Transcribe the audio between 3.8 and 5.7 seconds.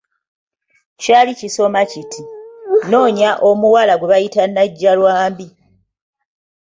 gwe bayita Najjalwambi"